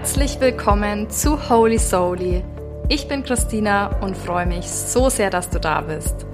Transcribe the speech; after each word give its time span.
Herzlich 0.00 0.40
willkommen 0.40 1.10
zu 1.10 1.50
Holy 1.50 1.78
Soully. 1.78 2.42
Ich 2.88 3.06
bin 3.06 3.22
Christina 3.22 4.00
und 4.00 4.16
freue 4.16 4.46
mich 4.46 4.66
so 4.66 5.10
sehr, 5.10 5.28
dass 5.28 5.50
du 5.50 5.60
da 5.60 5.82
bist. 5.82 6.24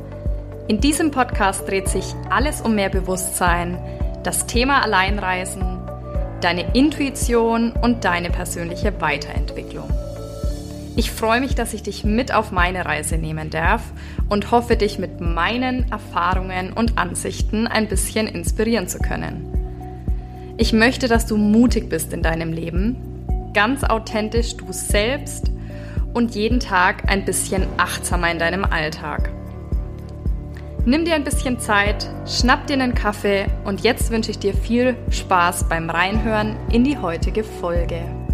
In 0.68 0.80
diesem 0.80 1.10
Podcast 1.10 1.66
dreht 1.66 1.88
sich 1.88 2.14
alles 2.30 2.60
um 2.60 2.76
mehr 2.76 2.90
Bewusstsein, 2.90 3.76
das 4.22 4.46
Thema 4.46 4.84
Alleinreisen, 4.84 5.80
deine 6.40 6.76
Intuition 6.76 7.72
und 7.72 8.04
deine 8.04 8.30
persönliche 8.30 9.00
Weiterentwicklung. 9.00 9.90
Ich 10.94 11.10
freue 11.10 11.40
mich, 11.40 11.56
dass 11.56 11.74
ich 11.74 11.82
dich 11.82 12.04
mit 12.04 12.32
auf 12.32 12.52
meine 12.52 12.86
Reise 12.86 13.18
nehmen 13.18 13.50
darf 13.50 13.82
und 14.28 14.52
hoffe, 14.52 14.76
dich 14.76 15.00
mit 15.00 15.20
meinen 15.20 15.90
Erfahrungen 15.90 16.72
und 16.72 16.98
Ansichten 16.98 17.66
ein 17.66 17.88
bisschen 17.88 18.28
inspirieren 18.28 18.86
zu 18.86 19.00
können. 19.00 19.56
Ich 20.56 20.72
möchte, 20.72 21.08
dass 21.08 21.26
du 21.26 21.36
mutig 21.36 21.88
bist 21.88 22.12
in 22.12 22.22
deinem 22.22 22.52
Leben, 22.52 23.05
ganz 23.56 23.84
authentisch 23.84 24.54
du 24.58 24.70
selbst 24.70 25.50
und 26.12 26.34
jeden 26.34 26.60
Tag 26.60 27.10
ein 27.10 27.24
bisschen 27.24 27.66
achtsamer 27.78 28.30
in 28.30 28.38
deinem 28.38 28.64
Alltag. 28.64 29.30
Nimm 30.84 31.06
dir 31.06 31.14
ein 31.14 31.24
bisschen 31.24 31.58
Zeit, 31.58 32.06
schnapp 32.26 32.66
dir 32.66 32.74
einen 32.74 32.94
Kaffee 32.94 33.46
und 33.64 33.80
jetzt 33.80 34.10
wünsche 34.10 34.30
ich 34.30 34.38
dir 34.38 34.52
viel 34.52 34.94
Spaß 35.08 35.70
beim 35.70 35.88
Reinhören 35.88 36.58
in 36.70 36.84
die 36.84 36.98
heutige 36.98 37.44
Folge. 37.44 38.25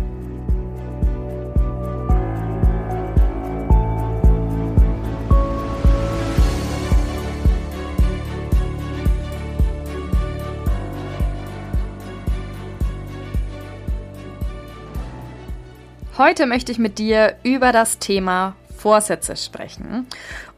Heute 16.24 16.46
möchte 16.46 16.70
ich 16.70 16.78
mit 16.78 17.00
dir 17.00 17.34
über 17.42 17.72
das 17.72 17.98
Thema 17.98 18.54
Vorsätze 18.76 19.36
sprechen 19.36 20.06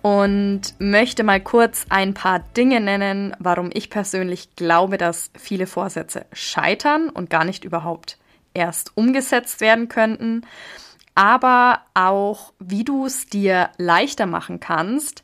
und 0.03 0.61
möchte 0.79 1.25
mal 1.25 1.41
kurz 1.41 1.87
ein 1.89 2.13
paar 2.13 2.41
Dinge 2.55 2.83
nennen, 2.83 3.35
warum 3.39 3.71
ich 3.73 3.89
persönlich 3.89 4.57
glaube, 4.57 4.99
dass 4.99 5.31
viele 5.35 5.67
Vorsätze 5.67 6.27
scheitern 6.35 7.09
und 7.09 7.31
gar 7.31 7.47
nicht 7.47 7.65
überhaupt 7.65 8.19
erst 8.53 8.95
umgesetzt 8.95 9.63
werden 9.63 9.89
könnten, 9.89 10.43
aber 11.15 11.81
auch, 11.95 12.53
wie 12.59 12.85
du 12.85 13.07
es 13.07 13.29
dir 13.29 13.71
leichter 13.79 14.27
machen 14.27 14.61
kannst, 14.61 15.23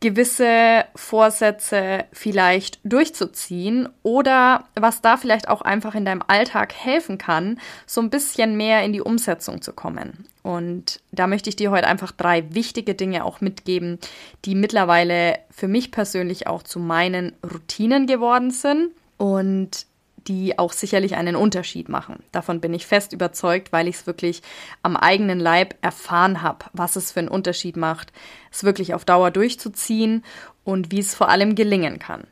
gewisse 0.00 0.86
Vorsätze 0.96 2.04
vielleicht 2.12 2.80
durchzuziehen 2.84 3.88
oder 4.02 4.64
was 4.74 5.02
da 5.02 5.18
vielleicht 5.18 5.48
auch 5.48 5.60
einfach 5.60 5.94
in 5.94 6.06
deinem 6.06 6.22
Alltag 6.26 6.72
helfen 6.74 7.18
kann, 7.18 7.60
so 7.86 8.00
ein 8.00 8.08
bisschen 8.08 8.56
mehr 8.56 8.82
in 8.82 8.94
die 8.94 9.02
Umsetzung 9.02 9.60
zu 9.60 9.74
kommen. 9.74 10.26
Und 10.42 11.00
da 11.12 11.26
möchte 11.26 11.50
ich 11.50 11.56
dir 11.56 11.70
heute 11.70 11.86
einfach 11.86 12.12
drei 12.12 12.54
wichtige 12.54 12.94
Dinge 12.94 13.26
auch 13.26 13.42
mitgeben, 13.42 13.98
die 14.46 14.54
mittlerweile 14.54 15.38
für 15.50 15.68
mich 15.68 15.90
persönlich 15.90 16.46
auch 16.46 16.62
zu 16.62 16.78
meinen 16.78 17.32
Routinen 17.44 18.06
geworden 18.06 18.50
sind 18.50 18.92
und 19.18 19.84
die 20.30 20.60
auch 20.60 20.72
sicherlich 20.72 21.16
einen 21.16 21.34
Unterschied 21.34 21.88
machen. 21.88 22.22
Davon 22.30 22.60
bin 22.60 22.72
ich 22.72 22.86
fest 22.86 23.12
überzeugt, 23.12 23.72
weil 23.72 23.88
ich 23.88 23.96
es 23.96 24.06
wirklich 24.06 24.42
am 24.80 24.96
eigenen 24.96 25.40
Leib 25.40 25.74
erfahren 25.80 26.40
habe, 26.40 26.66
was 26.72 26.94
es 26.94 27.10
für 27.10 27.18
einen 27.18 27.28
Unterschied 27.28 27.76
macht, 27.76 28.12
es 28.52 28.62
wirklich 28.62 28.94
auf 28.94 29.04
Dauer 29.04 29.32
durchzuziehen 29.32 30.24
und 30.62 30.92
wie 30.92 31.00
es 31.00 31.16
vor 31.16 31.30
allem 31.30 31.56
gelingen 31.56 31.98
kann. 31.98 32.28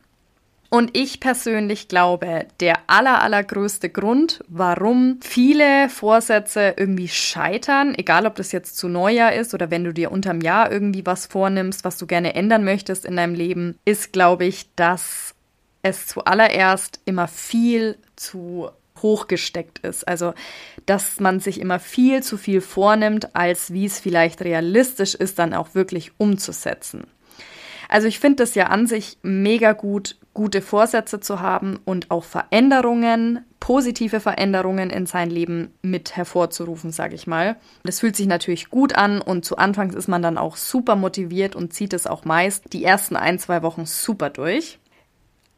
Und 0.69 0.95
ich 0.95 1.19
persönlich 1.19 1.89
glaube, 1.89 2.47
der 2.61 2.77
aller, 2.87 3.21
allergrößte 3.21 3.89
Grund, 3.89 4.45
warum 4.47 5.19
viele 5.21 5.89
Vorsätze 5.89 6.75
irgendwie 6.77 7.09
scheitern, 7.09 7.95
egal 7.97 8.25
ob 8.27 8.35
das 8.35 8.53
jetzt 8.53 8.77
zu 8.77 8.87
Neujahr 8.87 9.33
ist 9.33 9.53
oder 9.53 9.71
wenn 9.71 9.83
du 9.83 9.93
dir 9.93 10.09
unterm 10.09 10.39
Jahr 10.39 10.71
irgendwie 10.71 11.05
was 11.05 11.25
vornimmst, 11.25 11.83
was 11.83 11.97
du 11.97 12.07
gerne 12.07 12.35
ändern 12.35 12.63
möchtest 12.63 13.03
in 13.03 13.17
deinem 13.17 13.33
Leben, 13.33 13.77
ist, 13.83 14.13
glaube 14.13 14.45
ich, 14.45 14.73
dass 14.75 15.35
es 15.81 16.07
zuallererst 16.07 16.99
immer 17.05 17.27
viel 17.27 17.97
zu 18.15 18.69
hoch 19.01 19.27
gesteckt 19.27 19.79
ist. 19.79 20.07
Also, 20.07 20.33
dass 20.85 21.19
man 21.19 21.39
sich 21.39 21.59
immer 21.59 21.79
viel 21.79 22.21
zu 22.21 22.37
viel 22.37 22.61
vornimmt, 22.61 23.35
als 23.35 23.71
wie 23.71 23.85
es 23.85 23.99
vielleicht 23.99 24.41
realistisch 24.41 25.15
ist, 25.15 25.39
dann 25.39 25.53
auch 25.53 25.75
wirklich 25.75 26.11
umzusetzen. 26.17 27.07
Also 27.91 28.07
ich 28.07 28.19
finde 28.19 28.43
es 28.43 28.53
ja 28.53 28.67
an 28.67 28.85
sich 28.85 29.17
mega 29.23 29.73
gut, 29.73 30.15
gute 30.35 30.61
Vorsätze 30.61 31.19
zu 31.19 31.39
haben 31.39 31.79
und 31.85 32.11
auch 32.11 32.23
Veränderungen, 32.23 33.43
positive 33.59 34.19
Veränderungen 34.19 34.91
in 34.91 35.07
sein 35.07 35.31
Leben 35.31 35.73
mit 35.81 36.15
hervorzurufen, 36.15 36.91
sage 36.91 37.15
ich 37.15 37.25
mal. 37.25 37.55
Das 37.83 37.99
fühlt 37.99 38.15
sich 38.15 38.27
natürlich 38.27 38.69
gut 38.69 38.93
an 38.93 39.21
und 39.21 39.43
zu 39.43 39.57
Anfangs 39.57 39.95
ist 39.95 40.07
man 40.07 40.21
dann 40.21 40.37
auch 40.37 40.55
super 40.55 40.95
motiviert 40.95 41.55
und 41.55 41.73
zieht 41.73 41.93
es 41.93 42.05
auch 42.05 42.25
meist 42.25 42.73
die 42.73 42.83
ersten 42.83 43.15
ein, 43.15 43.39
zwei 43.39 43.63
Wochen 43.63 43.87
super 43.87 44.29
durch. 44.29 44.77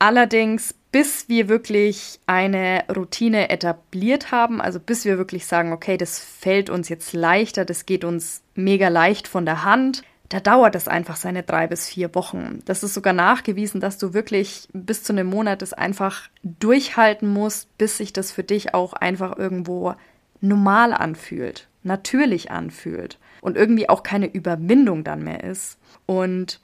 Allerdings, 0.01 0.73
bis 0.91 1.29
wir 1.29 1.47
wirklich 1.47 2.19
eine 2.25 2.85
Routine 2.89 3.51
etabliert 3.51 4.31
haben, 4.31 4.59
also 4.59 4.79
bis 4.79 5.05
wir 5.05 5.19
wirklich 5.19 5.45
sagen, 5.45 5.73
okay, 5.73 5.95
das 5.95 6.17
fällt 6.17 6.71
uns 6.71 6.89
jetzt 6.89 7.13
leichter, 7.13 7.65
das 7.65 7.85
geht 7.85 8.03
uns 8.03 8.41
mega 8.55 8.87
leicht 8.87 9.27
von 9.27 9.45
der 9.45 9.63
Hand, 9.63 10.01
da 10.29 10.39
dauert 10.39 10.73
es 10.73 10.87
einfach 10.87 11.17
seine 11.17 11.43
drei 11.43 11.67
bis 11.67 11.87
vier 11.87 12.15
Wochen. 12.15 12.61
Das 12.65 12.81
ist 12.81 12.95
sogar 12.95 13.13
nachgewiesen, 13.13 13.79
dass 13.79 13.99
du 13.99 14.15
wirklich 14.15 14.67
bis 14.73 15.03
zu 15.03 15.13
einem 15.13 15.27
Monat 15.27 15.61
es 15.61 15.71
einfach 15.71 16.29
durchhalten 16.41 17.29
musst, 17.29 17.77
bis 17.77 17.97
sich 17.97 18.11
das 18.11 18.31
für 18.31 18.43
dich 18.43 18.73
auch 18.73 18.93
einfach 18.93 19.37
irgendwo 19.37 19.93
normal 20.39 20.93
anfühlt, 20.93 21.67
natürlich 21.83 22.49
anfühlt 22.49 23.19
und 23.41 23.55
irgendwie 23.55 23.87
auch 23.87 24.01
keine 24.01 24.33
Überwindung 24.33 25.03
dann 25.03 25.23
mehr 25.23 25.43
ist. 25.43 25.77
Und 26.07 26.59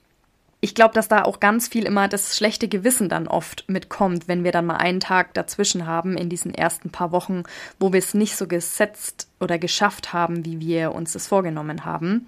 ich 0.60 0.74
glaube, 0.74 0.94
dass 0.96 1.08
da 1.08 1.24
auch 1.24 1.40
ganz 1.40 1.68
viel 1.68 1.86
immer 1.86 2.08
das 2.08 2.36
schlechte 2.36 2.68
Gewissen 2.68 3.10
dann 3.10 3.28
oft 3.28 3.66
mitkommt, 3.68 4.28
wenn 4.28 4.44
wir 4.44 4.52
dann 4.52 4.66
mal 4.66 4.78
einen 4.78 5.00
Tag 5.00 5.34
dazwischen 5.36 5.86
haben 5.86 6.18
in 6.18 6.30
diesen 6.30 6.54
ersten 6.54 6.90
paar 6.90 7.12
Wochen, 7.12 7.44
wo 7.80 7.94
wir 7.94 8.00
es 8.00 8.16
nicht 8.16 8.36
so 8.36 8.48
gesetzt 8.48 9.28
oder 9.40 9.60
geschafft 9.60 10.14
haben, 10.14 10.46
wie 10.46 10.60
wir 10.60 10.94
uns 10.94 11.14
das 11.14 11.28
vorgenommen 11.28 11.86
haben. 11.86 12.28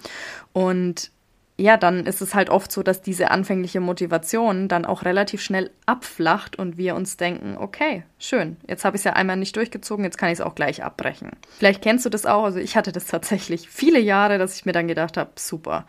Und 0.53 1.12
ja, 1.57 1.75
dann 1.75 2.06
ist 2.06 2.22
es 2.22 2.35
halt 2.35 2.50
oft 2.50 2.72
so, 2.72 2.84
dass 2.84 3.01
diese 3.01 3.31
anfängliche 3.31 3.81
Motivation 3.81 4.69
dann 4.69 4.85
auch 4.85 5.03
relativ 5.03 5.41
schnell 5.41 5.72
abflacht 5.85 6.57
und 6.57 6.78
wir 6.78 6.96
uns 6.96 7.17
denken, 7.17 7.57
okay, 7.57 8.03
schön, 8.17 8.57
jetzt 8.67 8.85
habe 8.85 8.96
ich 8.96 9.01
es 9.01 9.03
ja 9.06 9.13
einmal 9.13 9.35
nicht 9.35 9.56
durchgezogen, 9.57 10.06
jetzt 10.06 10.17
kann 10.17 10.29
ich 10.29 10.40
es 10.40 10.41
auch 10.41 10.56
gleich 10.56 10.84
abbrechen. 10.84 11.31
Vielleicht 11.57 11.81
kennst 11.81 12.06
du 12.06 12.09
das 12.09 12.25
auch, 12.25 12.46
also 12.46 12.59
ich 12.59 12.78
hatte 12.78 12.94
das 12.94 13.07
tatsächlich 13.07 13.67
viele 13.69 14.00
Jahre, 14.00 14.38
dass 14.38 14.56
ich 14.56 14.66
mir 14.66 14.72
dann 14.72 14.88
gedacht 14.88 15.17
habe, 15.17 15.31
super, 15.35 15.85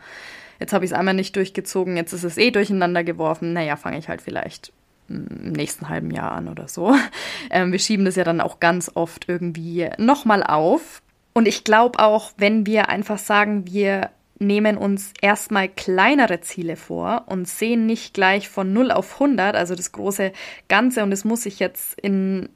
Jetzt 0.61 0.73
habe 0.73 0.85
ich 0.85 0.91
es 0.91 0.97
einmal 0.97 1.15
nicht 1.15 1.35
durchgezogen, 1.35 1.97
jetzt 1.97 2.13
ist 2.13 2.23
es 2.23 2.37
eh 2.37 2.51
durcheinander 2.51 3.03
geworfen. 3.03 3.51
Naja, 3.51 3.77
fange 3.77 3.97
ich 3.97 4.09
halt 4.09 4.21
vielleicht 4.21 4.71
im 5.09 5.53
nächsten 5.53 5.89
halben 5.89 6.11
Jahr 6.11 6.33
an 6.33 6.47
oder 6.47 6.67
so. 6.67 6.95
Ähm, 7.49 7.73
wir 7.73 7.79
schieben 7.79 8.05
das 8.05 8.15
ja 8.15 8.23
dann 8.23 8.39
auch 8.39 8.61
ganz 8.61 8.91
oft 8.93 9.27
irgendwie 9.27 9.89
nochmal 9.97 10.41
auf. 10.41 11.01
Und 11.33 11.47
ich 11.49 11.65
glaube 11.65 11.99
auch, 11.99 12.31
wenn 12.37 12.65
wir 12.65 12.87
einfach 12.87 13.17
sagen, 13.17 13.65
wir 13.65 14.11
nehmen 14.39 14.77
uns 14.77 15.11
erstmal 15.21 15.67
kleinere 15.67 16.39
Ziele 16.39 16.77
vor 16.77 17.23
und 17.25 17.47
sehen 17.47 17.87
nicht 17.87 18.13
gleich 18.13 18.47
von 18.47 18.71
0 18.71 18.91
auf 18.91 19.15
100, 19.15 19.55
also 19.55 19.75
das 19.75 19.91
große 19.91 20.31
Ganze 20.69 21.03
und 21.03 21.11
es 21.11 21.25
muss 21.25 21.43
sich 21.43 21.59
jetzt 21.59 21.99
in 21.99 22.47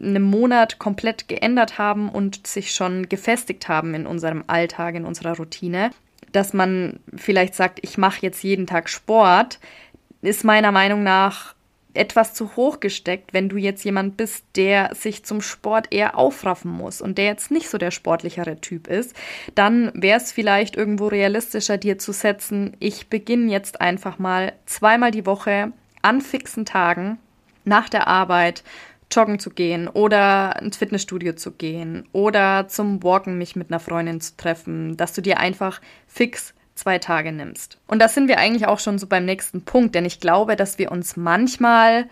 einem 0.00 0.22
Monat 0.22 0.78
komplett 0.78 1.28
geändert 1.28 1.76
haben 1.76 2.08
und 2.08 2.46
sich 2.46 2.72
schon 2.72 3.08
gefestigt 3.10 3.68
haben 3.68 3.94
in 3.94 4.06
unserem 4.06 4.44
Alltag, 4.46 4.94
in 4.94 5.04
unserer 5.04 5.36
Routine, 5.36 5.90
dass 6.32 6.52
man 6.52 7.00
vielleicht 7.16 7.54
sagt, 7.54 7.80
ich 7.82 7.98
mache 7.98 8.22
jetzt 8.22 8.42
jeden 8.42 8.66
Tag 8.66 8.88
Sport, 8.88 9.58
ist 10.22 10.44
meiner 10.44 10.72
Meinung 10.72 11.02
nach 11.02 11.54
etwas 11.94 12.34
zu 12.34 12.56
hoch 12.56 12.80
gesteckt, 12.80 13.32
wenn 13.32 13.48
du 13.48 13.56
jetzt 13.56 13.84
jemand 13.84 14.16
bist, 14.16 14.44
der 14.54 14.94
sich 14.94 15.24
zum 15.24 15.40
Sport 15.40 15.88
eher 15.90 16.16
aufraffen 16.16 16.70
muss 16.70 17.00
und 17.00 17.18
der 17.18 17.24
jetzt 17.26 17.50
nicht 17.50 17.68
so 17.68 17.78
der 17.78 17.90
sportlichere 17.90 18.60
Typ 18.60 18.86
ist, 18.86 19.14
dann 19.54 19.90
wäre 19.94 20.18
es 20.18 20.32
vielleicht 20.32 20.76
irgendwo 20.76 21.08
realistischer, 21.08 21.78
dir 21.78 21.98
zu 21.98 22.12
setzen, 22.12 22.76
ich 22.78 23.08
beginne 23.08 23.50
jetzt 23.50 23.80
einfach 23.80 24.18
mal 24.18 24.52
zweimal 24.66 25.10
die 25.10 25.26
Woche 25.26 25.72
an 26.02 26.20
fixen 26.20 26.64
Tagen 26.64 27.18
nach 27.64 27.88
der 27.88 28.06
Arbeit 28.06 28.62
joggen 29.10 29.38
zu 29.38 29.50
gehen 29.50 29.88
oder 29.88 30.60
ins 30.60 30.76
Fitnessstudio 30.76 31.34
zu 31.34 31.52
gehen 31.52 32.08
oder 32.12 32.68
zum 32.68 33.02
Walken 33.02 33.38
mich 33.38 33.56
mit 33.56 33.70
einer 33.70 33.80
Freundin 33.80 34.20
zu 34.20 34.36
treffen, 34.36 34.96
dass 34.96 35.12
du 35.12 35.20
dir 35.20 35.38
einfach 35.38 35.80
fix 36.06 36.54
zwei 36.74 36.98
Tage 36.98 37.32
nimmst. 37.32 37.78
Und 37.86 38.00
da 38.00 38.08
sind 38.08 38.28
wir 38.28 38.38
eigentlich 38.38 38.66
auch 38.66 38.78
schon 38.78 38.98
so 38.98 39.06
beim 39.06 39.24
nächsten 39.24 39.62
Punkt, 39.64 39.94
denn 39.94 40.04
ich 40.04 40.20
glaube, 40.20 40.56
dass 40.56 40.78
wir 40.78 40.90
uns 40.90 41.16
manchmal 41.16 42.08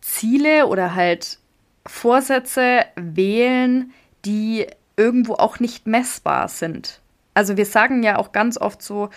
Ziele 0.00 0.66
oder 0.66 0.94
halt 0.94 1.38
Vorsätze 1.86 2.84
wählen, 2.94 3.92
die 4.24 4.66
irgendwo 4.96 5.34
auch 5.34 5.60
nicht 5.60 5.86
messbar 5.86 6.48
sind. 6.48 7.00
Also 7.34 7.56
wir 7.56 7.66
sagen 7.66 8.02
ja 8.02 8.16
auch 8.16 8.32
ganz 8.32 8.56
oft 8.58 8.80
so, 8.80 9.10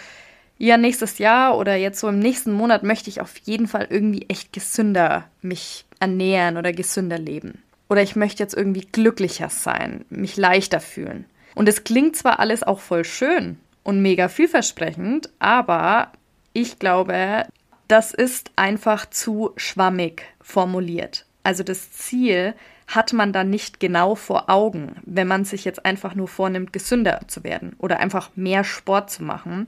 ja, 0.59 0.77
nächstes 0.77 1.17
Jahr 1.17 1.57
oder 1.57 1.75
jetzt 1.75 2.00
so 2.00 2.09
im 2.09 2.19
nächsten 2.19 2.51
Monat 2.51 2.83
möchte 2.83 3.09
ich 3.09 3.21
auf 3.21 3.38
jeden 3.38 3.67
Fall 3.67 3.88
irgendwie 3.89 4.25
echt 4.27 4.53
gesünder 4.53 5.25
mich 5.41 5.85
ernähren 6.00 6.57
oder 6.57 6.73
gesünder 6.73 7.17
leben. 7.17 7.63
oder 7.89 8.03
ich 8.03 8.15
möchte 8.15 8.44
jetzt 8.44 8.53
irgendwie 8.53 8.88
glücklicher 8.91 9.50
sein, 9.50 10.06
mich 10.09 10.38
leichter 10.38 10.79
fühlen. 10.79 11.25
Und 11.56 11.67
es 11.67 11.83
klingt 11.83 12.15
zwar 12.15 12.39
alles 12.39 12.61
auch 12.61 12.79
voll 12.79 13.03
schön 13.03 13.57
und 13.83 14.01
mega 14.01 14.27
vielversprechend, 14.27 15.29
aber 15.39 16.11
ich 16.53 16.77
glaube, 16.77 17.47
das 17.88 18.13
ist 18.13 18.51
einfach 18.55 19.09
zu 19.09 19.51
schwammig 19.55 20.21
formuliert. 20.39 21.25
Also 21.41 21.63
das 21.63 21.91
Ziel 21.91 22.53
hat 22.89 23.13
man 23.13 23.31
dann 23.31 23.51
nicht 23.51 23.80
genau 23.80 24.15
vor 24.15 24.50
Augen, 24.50 24.95
wenn 25.06 25.27
man 25.27 25.45
sich 25.45 25.63
jetzt 25.63 25.86
einfach 25.86 26.15
nur 26.15 26.27
vornimmt, 26.27 26.74
gesünder 26.74 27.21
zu 27.27 27.44
werden 27.44 27.75
oder 27.77 28.00
einfach 28.00 28.31
mehr 28.36 28.63
Sport 28.63 29.12
zu 29.12 29.24
machen, 29.24 29.68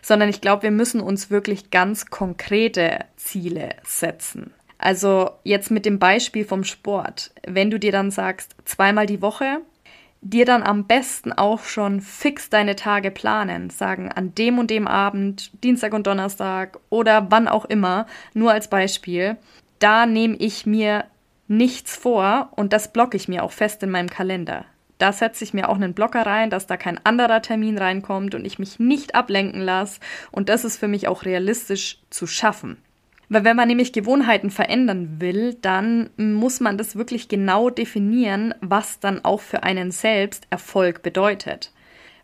sondern 0.00 0.30
ich 0.30 0.40
glaube, 0.40 0.64
wir 0.64 0.70
müssen 0.70 1.00
uns 1.00 1.30
wirklich 1.30 1.70
ganz 1.70 2.06
konkrete 2.06 3.00
Ziele 3.16 3.76
setzen. 3.84 4.52
Also 4.78 5.30
jetzt 5.44 5.70
mit 5.70 5.84
dem 5.84 5.98
Beispiel 5.98 6.46
vom 6.46 6.64
Sport, 6.64 7.30
wenn 7.46 7.70
du 7.70 7.78
dir 7.78 7.92
dann 7.92 8.10
sagst, 8.10 8.56
zweimal 8.64 9.06
die 9.06 9.22
Woche, 9.22 9.58
dir 10.22 10.46
dann 10.46 10.62
am 10.62 10.86
besten 10.86 11.32
auch 11.32 11.64
schon 11.64 12.00
fix 12.00 12.48
deine 12.48 12.74
Tage 12.74 13.10
planen, 13.10 13.68
sagen 13.68 14.10
an 14.10 14.34
dem 14.34 14.58
und 14.58 14.70
dem 14.70 14.88
Abend, 14.88 15.50
Dienstag 15.62 15.92
und 15.92 16.06
Donnerstag 16.06 16.78
oder 16.88 17.30
wann 17.30 17.48
auch 17.48 17.66
immer, 17.66 18.06
nur 18.32 18.52
als 18.52 18.68
Beispiel, 18.68 19.36
da 19.78 20.06
nehme 20.06 20.36
ich 20.36 20.64
mir 20.64 21.04
nichts 21.56 21.96
vor 21.96 22.50
und 22.56 22.72
das 22.72 22.92
blocke 22.92 23.16
ich 23.16 23.28
mir 23.28 23.42
auch 23.42 23.52
fest 23.52 23.82
in 23.82 23.90
meinem 23.90 24.10
Kalender. 24.10 24.64
Da 24.98 25.12
setze 25.12 25.42
ich 25.42 25.52
mir 25.52 25.68
auch 25.68 25.74
einen 25.74 25.94
Blocker 25.94 26.24
rein, 26.24 26.48
dass 26.48 26.66
da 26.66 26.76
kein 26.76 27.04
anderer 27.04 27.42
Termin 27.42 27.76
reinkommt 27.76 28.34
und 28.34 28.44
ich 28.44 28.58
mich 28.58 28.78
nicht 28.78 29.14
ablenken 29.14 29.60
lasse. 29.60 29.98
Und 30.30 30.48
das 30.48 30.64
ist 30.64 30.76
für 30.76 30.86
mich 30.86 31.08
auch 31.08 31.24
realistisch 31.24 31.98
zu 32.08 32.28
schaffen. 32.28 32.76
Weil 33.28 33.44
wenn 33.44 33.56
man 33.56 33.66
nämlich 33.66 33.92
Gewohnheiten 33.92 34.50
verändern 34.50 35.16
will, 35.18 35.54
dann 35.54 36.10
muss 36.16 36.60
man 36.60 36.78
das 36.78 36.96
wirklich 36.96 37.28
genau 37.28 37.68
definieren, 37.70 38.54
was 38.60 39.00
dann 39.00 39.24
auch 39.24 39.40
für 39.40 39.62
einen 39.62 39.90
selbst 39.90 40.46
Erfolg 40.50 41.02
bedeutet. 41.02 41.72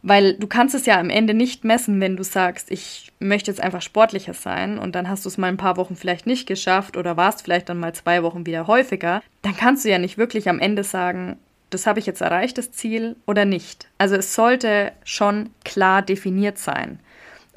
Weil 0.08 0.32
du 0.32 0.46
kannst 0.46 0.74
es 0.74 0.86
ja 0.86 0.98
am 0.98 1.10
Ende 1.10 1.34
nicht 1.34 1.64
messen, 1.64 2.00
wenn 2.00 2.16
du 2.16 2.22
sagst, 2.22 2.70
ich 2.70 3.12
möchte 3.20 3.50
jetzt 3.50 3.60
einfach 3.60 3.82
sportlicher 3.82 4.32
sein 4.32 4.78
und 4.78 4.94
dann 4.94 5.06
hast 5.06 5.26
du 5.26 5.28
es 5.28 5.36
mal 5.36 5.48
ein 5.48 5.58
paar 5.58 5.76
Wochen 5.76 5.96
vielleicht 5.96 6.26
nicht 6.26 6.46
geschafft 6.46 6.96
oder 6.96 7.18
warst 7.18 7.42
vielleicht 7.42 7.68
dann 7.68 7.78
mal 7.78 7.92
zwei 7.92 8.22
Wochen 8.22 8.46
wieder 8.46 8.66
häufiger. 8.66 9.22
Dann 9.42 9.54
kannst 9.54 9.84
du 9.84 9.90
ja 9.90 9.98
nicht 9.98 10.16
wirklich 10.16 10.48
am 10.48 10.60
Ende 10.60 10.82
sagen, 10.82 11.36
das 11.68 11.86
habe 11.86 11.98
ich 11.98 12.06
jetzt 12.06 12.22
erreicht, 12.22 12.56
das 12.56 12.72
Ziel 12.72 13.16
oder 13.26 13.44
nicht. 13.44 13.88
Also 13.98 14.14
es 14.16 14.34
sollte 14.34 14.92
schon 15.04 15.50
klar 15.62 16.00
definiert 16.00 16.56
sein. 16.56 17.00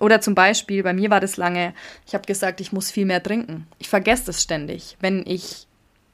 Oder 0.01 0.19
zum 0.19 0.35
Beispiel, 0.35 0.83
bei 0.83 0.91
mir 0.91 1.09
war 1.09 1.21
das 1.21 1.37
lange, 1.37 1.73
ich 2.05 2.13
habe 2.13 2.25
gesagt, 2.25 2.59
ich 2.59 2.73
muss 2.73 2.91
viel 2.91 3.05
mehr 3.05 3.23
trinken. 3.23 3.65
Ich 3.79 3.87
vergesse 3.87 4.25
das 4.25 4.41
ständig, 4.41 4.97
wenn 4.99 5.25
ich 5.25 5.67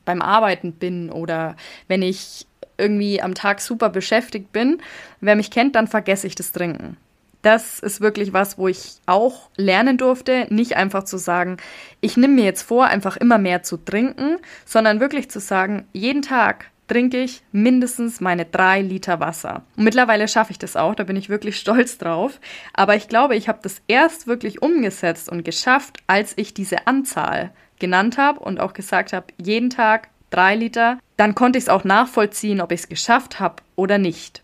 beim 0.06 0.22
Arbeiten 0.22 0.74
bin 0.74 1.10
oder 1.10 1.56
wenn 1.88 2.04
ich 2.04 2.46
irgendwie 2.78 3.22
am 3.22 3.36
Tag 3.36 3.62
super 3.62 3.90
beschäftigt 3.90 4.52
bin. 4.52 4.82
Wer 5.22 5.36
mich 5.36 5.52
kennt, 5.52 5.76
dann 5.76 5.88
vergesse 5.88 6.28
ich 6.28 6.36
das 6.36 6.52
Trinken. 6.52 6.98
Das 7.42 7.80
ist 7.80 8.02
wirklich 8.02 8.34
was, 8.34 8.58
wo 8.58 8.68
ich 8.68 8.96
auch 9.06 9.50
lernen 9.56 9.98
durfte, 9.98 10.48
nicht 10.50 10.76
einfach 10.76 11.04
zu 11.04 11.18
sagen, 11.18 11.58
ich 12.02 12.18
nehme 12.18 12.34
mir 12.34 12.46
jetzt 12.46 12.64
vor, 12.64 12.86
einfach 12.86 13.16
immer 13.16 13.38
mehr 13.38 13.64
zu 13.64 13.78
trinken, 13.78 14.38
sondern 14.66 15.00
wirklich 15.00 15.30
zu 15.30 15.40
sagen, 15.40 15.88
jeden 15.94 16.24
Tag 16.24 16.72
trinke 16.88 17.22
ich 17.22 17.44
mindestens 17.52 18.22
meine 18.22 18.46
drei 18.46 18.82
Liter 18.82 19.20
Wasser. 19.20 19.64
Und 19.76 19.84
mittlerweile 19.84 20.28
schaffe 20.28 20.52
ich 20.52 20.60
das 20.60 20.76
auch, 20.76 20.96
da 20.96 21.04
bin 21.04 21.16
ich 21.16 21.30
wirklich 21.30 21.58
stolz 21.60 21.98
drauf. 21.98 22.40
Aber 22.74 22.96
ich 22.96 23.08
glaube, 23.08 23.36
ich 23.36 23.48
habe 23.48 23.60
das 23.62 23.82
erst 23.88 24.28
wirklich 24.28 24.62
umgesetzt 24.62 25.30
und 25.30 25.46
geschafft, 25.46 25.98
als 26.08 26.34
ich 26.38 26.54
diese 26.54 26.88
Anzahl 26.88 27.52
genannt 27.80 28.18
habe 28.18 28.40
und 28.40 28.60
auch 28.60 28.74
gesagt 28.74 29.14
habe, 29.14 29.28
jeden 29.38 29.70
Tag 29.70 30.10
drei 30.32 30.56
Liter, 30.56 30.98
dann 31.18 31.36
konnte 31.36 31.58
ich 31.58 31.66
es 31.66 31.70
auch 31.70 31.84
nachvollziehen, 31.84 32.62
ob 32.62 32.72
ich 32.72 32.82
es 32.82 32.90
geschafft 32.90 33.40
habe 33.40 33.56
oder 33.76 33.98
nicht. 33.98 34.42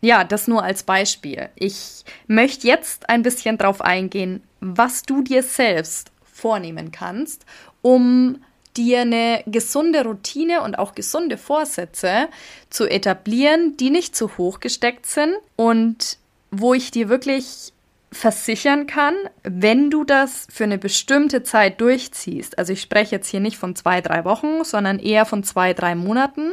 Ja, 0.00 0.24
das 0.24 0.48
nur 0.48 0.62
als 0.62 0.82
Beispiel. 0.82 1.48
Ich 1.54 2.04
möchte 2.26 2.66
jetzt 2.66 3.08
ein 3.08 3.22
bisschen 3.22 3.56
darauf 3.56 3.80
eingehen, 3.80 4.42
was 4.60 5.02
du 5.02 5.22
dir 5.22 5.42
selbst 5.42 6.10
vornehmen 6.24 6.90
kannst, 6.90 7.46
um 7.80 8.42
dir 8.76 9.02
eine 9.02 9.42
gesunde 9.46 10.04
Routine 10.04 10.62
und 10.62 10.78
auch 10.78 10.94
gesunde 10.94 11.38
Vorsätze 11.38 12.28
zu 12.70 12.86
etablieren, 12.86 13.76
die 13.76 13.90
nicht 13.90 14.16
zu 14.16 14.36
hoch 14.36 14.60
gesteckt 14.60 15.06
sind 15.06 15.36
und 15.56 16.18
wo 16.50 16.74
ich 16.74 16.90
dir 16.90 17.08
wirklich 17.08 17.72
versichern 18.14 18.86
kann, 18.86 19.14
wenn 19.42 19.90
du 19.90 20.04
das 20.04 20.46
für 20.50 20.64
eine 20.64 20.78
bestimmte 20.78 21.42
Zeit 21.42 21.80
durchziehst, 21.80 22.58
also 22.58 22.72
ich 22.72 22.80
spreche 22.80 23.16
jetzt 23.16 23.28
hier 23.28 23.40
nicht 23.40 23.58
von 23.58 23.76
zwei, 23.76 24.00
drei 24.00 24.24
Wochen, 24.24 24.64
sondern 24.64 24.98
eher 24.98 25.26
von 25.26 25.42
zwei, 25.42 25.74
drei 25.74 25.94
Monaten, 25.94 26.52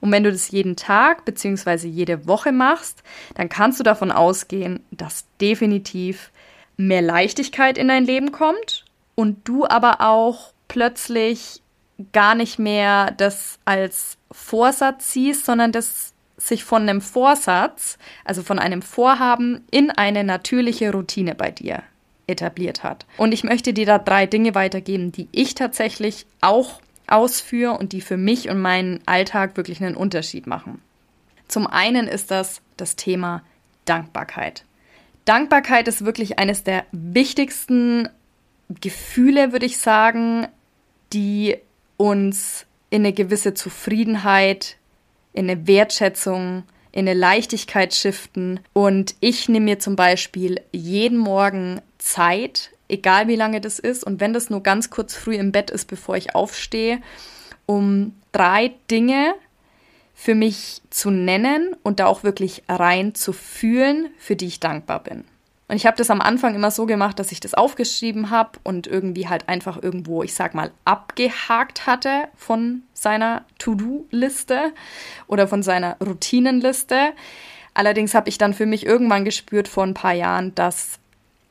und 0.00 0.12
wenn 0.12 0.24
du 0.24 0.30
das 0.30 0.50
jeden 0.50 0.76
Tag 0.76 1.24
bzw. 1.24 1.88
jede 1.88 2.26
Woche 2.26 2.52
machst, 2.52 3.02
dann 3.34 3.48
kannst 3.48 3.80
du 3.80 3.84
davon 3.84 4.12
ausgehen, 4.12 4.80
dass 4.90 5.24
definitiv 5.40 6.30
mehr 6.76 7.02
Leichtigkeit 7.02 7.78
in 7.78 7.88
dein 7.88 8.04
Leben 8.04 8.30
kommt 8.30 8.84
und 9.14 9.48
du 9.48 9.66
aber 9.66 10.00
auch 10.00 10.52
plötzlich 10.68 11.62
gar 12.12 12.34
nicht 12.34 12.58
mehr 12.58 13.10
das 13.16 13.58
als 13.64 14.16
Vorsatz 14.30 15.12
siehst, 15.12 15.44
sondern 15.44 15.72
das 15.72 16.12
sich 16.38 16.64
von 16.64 16.82
einem 16.82 17.00
Vorsatz, 17.00 17.98
also 18.24 18.42
von 18.42 18.58
einem 18.58 18.80
Vorhaben 18.80 19.64
in 19.70 19.90
eine 19.90 20.24
natürliche 20.24 20.92
Routine 20.92 21.34
bei 21.34 21.50
dir 21.50 21.82
etabliert 22.26 22.82
hat. 22.82 23.06
Und 23.16 23.32
ich 23.32 23.44
möchte 23.44 23.72
dir 23.72 23.86
da 23.86 23.98
drei 23.98 24.26
Dinge 24.26 24.54
weitergeben, 24.54 25.12
die 25.12 25.28
ich 25.32 25.54
tatsächlich 25.54 26.26
auch 26.40 26.80
ausführe 27.06 27.76
und 27.76 27.92
die 27.92 28.00
für 28.00 28.16
mich 28.16 28.48
und 28.48 28.60
meinen 28.60 29.00
Alltag 29.06 29.56
wirklich 29.56 29.82
einen 29.82 29.96
Unterschied 29.96 30.46
machen. 30.46 30.80
Zum 31.48 31.66
einen 31.66 32.06
ist 32.06 32.30
das 32.30 32.60
das 32.76 32.96
Thema 32.96 33.42
Dankbarkeit. 33.86 34.64
Dankbarkeit 35.24 35.88
ist 35.88 36.04
wirklich 36.04 36.38
eines 36.38 36.64
der 36.64 36.84
wichtigsten 36.92 38.08
Gefühle, 38.80 39.52
würde 39.52 39.66
ich 39.66 39.78
sagen, 39.78 40.46
die 41.12 41.56
uns 41.96 42.66
in 42.90 43.02
eine 43.02 43.12
gewisse 43.12 43.54
Zufriedenheit 43.54 44.77
in 45.32 45.50
eine 45.50 45.66
Wertschätzung, 45.66 46.64
in 46.92 47.08
eine 47.08 47.14
Leichtigkeit 47.14 47.94
shiften. 47.94 48.60
Und 48.72 49.14
ich 49.20 49.48
nehme 49.48 49.64
mir 49.64 49.78
zum 49.78 49.96
Beispiel 49.96 50.60
jeden 50.72 51.18
Morgen 51.18 51.80
Zeit, 51.98 52.70
egal 52.88 53.28
wie 53.28 53.36
lange 53.36 53.60
das 53.60 53.78
ist, 53.78 54.04
und 54.04 54.20
wenn 54.20 54.32
das 54.32 54.50
nur 54.50 54.62
ganz 54.62 54.90
kurz 54.90 55.14
früh 55.14 55.36
im 55.36 55.52
Bett 55.52 55.70
ist, 55.70 55.86
bevor 55.86 56.16
ich 56.16 56.34
aufstehe, 56.34 57.00
um 57.66 58.14
drei 58.32 58.72
Dinge 58.90 59.34
für 60.14 60.34
mich 60.34 60.82
zu 60.90 61.10
nennen 61.10 61.76
und 61.82 62.00
da 62.00 62.06
auch 62.06 62.24
wirklich 62.24 62.64
rein 62.68 63.14
zu 63.14 63.32
fühlen, 63.32 64.08
für 64.18 64.34
die 64.34 64.46
ich 64.46 64.58
dankbar 64.58 65.02
bin. 65.02 65.24
Und 65.68 65.76
ich 65.76 65.86
habe 65.86 65.98
das 65.98 66.10
am 66.10 66.22
Anfang 66.22 66.54
immer 66.54 66.70
so 66.70 66.86
gemacht, 66.86 67.18
dass 67.18 67.30
ich 67.30 67.40
das 67.40 67.52
aufgeschrieben 67.54 68.30
habe 68.30 68.58
und 68.64 68.86
irgendwie 68.86 69.28
halt 69.28 69.48
einfach 69.48 69.80
irgendwo, 69.82 70.22
ich 70.22 70.34
sag 70.34 70.54
mal, 70.54 70.70
abgehakt 70.86 71.86
hatte 71.86 72.28
von 72.34 72.82
seiner 72.94 73.44
To-Do-Liste 73.58 74.72
oder 75.26 75.46
von 75.46 75.62
seiner 75.62 75.96
Routinenliste. 76.00 77.12
Allerdings 77.74 78.14
habe 78.14 78.30
ich 78.30 78.38
dann 78.38 78.54
für 78.54 78.66
mich 78.66 78.86
irgendwann 78.86 79.26
gespürt 79.26 79.68
vor 79.68 79.84
ein 79.84 79.94
paar 79.94 80.14
Jahren, 80.14 80.54
dass 80.54 80.98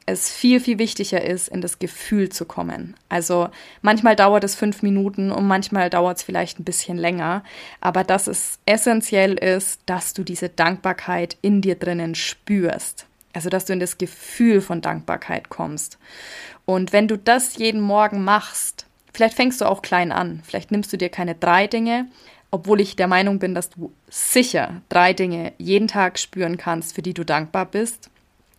es 0.08 0.32
viel, 0.32 0.60
viel 0.62 0.80
wichtiger 0.80 1.24
ist, 1.24 1.50
in 1.50 1.62
das 1.62 1.80
Gefühl 1.80 2.30
zu 2.30 2.46
kommen. 2.46 2.96
Also 3.10 3.50
manchmal 3.82 4.16
dauert 4.16 4.44
es 4.46 4.56
fünf 4.56 4.82
Minuten 4.82 5.32
und 5.32 5.46
manchmal 5.46 5.90
dauert 5.90 6.18
es 6.18 6.24
vielleicht 6.24 6.60
ein 6.60 6.64
bisschen 6.64 6.98
länger, 6.98 7.44
aber 7.82 8.04
dass 8.04 8.28
es 8.28 8.58
essentiell 8.66 9.34
ist, 9.34 9.82
dass 9.86 10.14
du 10.14 10.24
diese 10.24 10.50
Dankbarkeit 10.50 11.38
in 11.42 11.62
dir 11.62 11.76
drinnen 11.76 12.16
spürst. 12.16 13.06
Also, 13.38 13.50
dass 13.50 13.66
du 13.66 13.74
in 13.74 13.80
das 13.80 14.00
Gefühl 14.00 14.62
von 14.62 14.82
Dankbarkeit 14.82 15.50
kommst. 15.50 16.00
Und 16.66 16.92
wenn 16.92 17.08
du 17.08 17.20
das 17.20 17.56
jeden 17.58 17.82
Morgen 17.82 18.24
machst, 18.24 18.88
vielleicht 19.14 19.36
fängst 19.36 19.62
du 19.62 19.66
auch 19.66 19.84
klein 19.84 20.12
an. 20.12 20.42
Vielleicht 20.44 20.72
nimmst 20.72 20.92
du 20.92 20.98
dir 20.98 21.10
keine 21.10 21.36
drei 21.36 21.68
Dinge, 21.68 22.08
obwohl 22.50 22.82
ich 22.82 22.96
der 22.96 23.06
Meinung 23.06 23.38
bin, 23.38 23.54
dass 23.54 23.70
du 23.70 23.94
sicher 24.10 24.82
drei 24.90 25.14
Dinge 25.14 25.54
jeden 25.60 25.88
Tag 25.88 26.18
spüren 26.18 26.58
kannst, 26.58 26.96
für 26.96 27.04
die 27.04 27.14
du 27.14 27.24
dankbar 27.24 27.66
bist. 27.66 28.10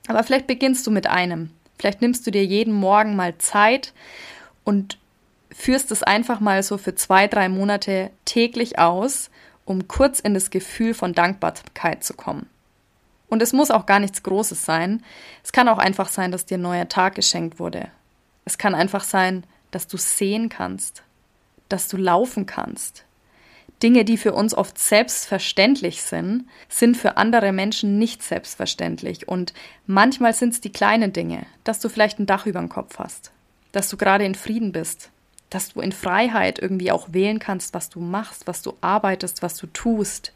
Aber 0.06 0.23
vielleicht 0.23 0.47
beginnst 0.47 0.87
du 0.87 0.92
mit 0.92 1.08
einem. 1.08 1.50
Vielleicht 1.76 2.00
nimmst 2.00 2.25
du 2.25 2.30
dir 2.30 2.44
jeden 2.44 2.73
Morgen 2.73 3.16
mal 3.16 3.37
Zeit 3.38 3.92
und 4.62 4.97
führst 5.50 5.90
es 5.90 6.04
einfach 6.04 6.38
mal 6.38 6.62
so 6.62 6.78
für 6.78 6.94
zwei, 6.94 7.26
drei 7.26 7.49
Monate 7.49 8.12
täglich 8.26 8.78
aus, 8.78 9.28
um 9.64 9.88
kurz 9.88 10.20
in 10.20 10.35
das 10.35 10.50
Gefühl 10.50 10.94
von 10.94 11.14
Dankbarkeit 11.14 12.04
zu 12.04 12.14
kommen. 12.14 12.47
Und 13.28 13.42
es 13.42 13.52
muss 13.52 13.70
auch 13.70 13.87
gar 13.87 14.00
nichts 14.00 14.23
Großes 14.23 14.64
sein. 14.64 15.02
Es 15.44 15.52
kann 15.52 15.68
auch 15.68 15.78
einfach 15.78 16.08
sein, 16.08 16.32
dass 16.32 16.47
dir 16.47 16.58
ein 16.58 16.62
neuer 16.62 16.88
Tag 16.88 17.14
geschenkt 17.14 17.58
wurde. 17.58 17.88
Es 18.44 18.58
kann 18.58 18.75
einfach 18.75 19.04
sein, 19.04 19.44
dass 19.70 19.87
du 19.87 19.97
sehen 19.99 20.49
kannst, 20.49 21.02
dass 21.68 21.88
du 21.88 21.97
laufen 21.97 22.47
kannst. 22.47 23.04
Dinge, 23.82 24.04
die 24.04 24.16
für 24.16 24.32
uns 24.32 24.54
oft 24.54 24.78
selbstverständlich 24.78 26.02
sind, 26.02 26.47
sind 26.68 26.97
für 26.97 27.16
andere 27.16 27.52
Menschen 27.52 27.99
nicht 27.99 28.23
selbstverständlich. 28.23 29.28
Und 29.28 29.52
manchmal 29.87 30.35
sind 30.35 30.54
es 30.54 30.61
die 30.61 30.73
kleinen 30.73 31.12
Dinge, 31.12 31.47
dass 31.64 31.78
du 31.78 31.88
vielleicht 31.88 32.18
ein 32.18 32.26
Dach 32.26 32.47
über 32.47 32.58
dem 32.58 32.68
Kopf 32.68 32.99
hast, 32.99 33.30
dass 33.73 33.88
du 33.88 33.97
gerade 33.97 34.25
in 34.25 34.35
Frieden 34.35 34.73
bist, 34.73 35.11
dass 35.50 35.73
du 35.73 35.80
in 35.80 35.92
Freiheit 35.92 36.58
irgendwie 36.58 36.90
auch 36.90 37.12
wählen 37.12 37.38
kannst, 37.38 37.73
was 37.73 37.88
du 37.88 38.00
machst, 38.00 38.47
was 38.47 38.62
du 38.62 38.75
arbeitest, 38.80 39.42
was 39.42 39.56
du 39.56 39.66
tust. 39.68 40.32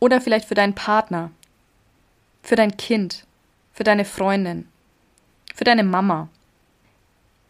Oder 0.00 0.20
vielleicht 0.20 0.48
für 0.48 0.54
deinen 0.54 0.74
Partner, 0.74 1.30
für 2.42 2.56
dein 2.56 2.76
Kind, 2.76 3.24
für 3.72 3.84
deine 3.84 4.04
Freundin, 4.04 4.68
für 5.54 5.64
deine 5.64 5.84
Mama. 5.84 6.28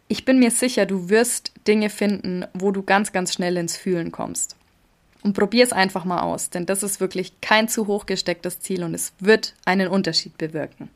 Ich 0.07 0.25
bin 0.25 0.39
mir 0.39 0.51
sicher, 0.51 0.85
du 0.85 1.09
wirst 1.09 1.51
Dinge 1.67 1.89
finden, 1.89 2.45
wo 2.53 2.71
du 2.71 2.83
ganz, 2.83 3.11
ganz 3.11 3.33
schnell 3.33 3.57
ins 3.57 3.77
Fühlen 3.77 4.11
kommst. 4.11 4.55
Und 5.23 5.33
probier 5.33 5.63
es 5.63 5.71
einfach 5.71 6.03
mal 6.03 6.21
aus, 6.21 6.49
denn 6.49 6.65
das 6.65 6.83
ist 6.83 6.99
wirklich 6.99 7.39
kein 7.39 7.69
zu 7.69 7.87
hoch 7.87 8.05
gestecktes 8.05 8.59
Ziel 8.59 8.83
und 8.83 8.93
es 8.93 9.13
wird 9.19 9.55
einen 9.65 9.87
Unterschied 9.87 10.37
bewirken. 10.37 10.89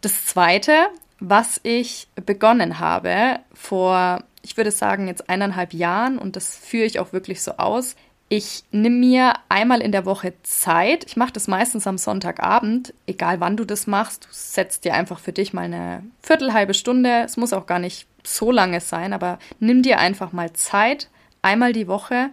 Das 0.00 0.24
zweite, 0.24 0.72
was 1.20 1.60
ich 1.64 2.08
begonnen 2.14 2.78
habe 2.78 3.40
vor, 3.52 4.24
ich 4.42 4.56
würde 4.56 4.70
sagen, 4.70 5.06
jetzt 5.06 5.28
eineinhalb 5.28 5.74
Jahren 5.74 6.18
und 6.18 6.34
das 6.34 6.56
führe 6.56 6.86
ich 6.86 6.98
auch 6.98 7.12
wirklich 7.12 7.42
so 7.42 7.52
aus, 7.58 7.94
ich 8.28 8.64
nehme 8.72 8.96
mir 8.96 9.34
einmal 9.48 9.80
in 9.80 9.92
der 9.92 10.04
Woche 10.04 10.34
Zeit. 10.42 11.04
Ich 11.06 11.16
mache 11.16 11.32
das 11.32 11.48
meistens 11.48 11.86
am 11.86 11.96
Sonntagabend, 11.96 12.92
egal 13.06 13.40
wann 13.40 13.56
du 13.56 13.64
das 13.64 13.86
machst. 13.86 14.26
Du 14.26 14.28
setzt 14.30 14.84
dir 14.84 14.94
einfach 14.94 15.18
für 15.18 15.32
dich 15.32 15.54
mal 15.54 15.62
eine 15.62 16.02
Viertelhalbe 16.22 16.74
Stunde. 16.74 17.22
Es 17.24 17.38
muss 17.38 17.54
auch 17.54 17.66
gar 17.66 17.78
nicht 17.78 18.06
so 18.24 18.50
lange 18.50 18.80
sein, 18.80 19.14
aber 19.14 19.38
nimm 19.60 19.82
dir 19.82 19.98
einfach 19.98 20.32
mal 20.32 20.52
Zeit, 20.52 21.08
einmal 21.40 21.72
die 21.72 21.88
Woche 21.88 22.28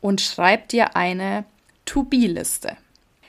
und 0.00 0.20
schreib 0.20 0.68
dir 0.68 0.96
eine 0.96 1.44
To-Be-Liste. 1.84 2.76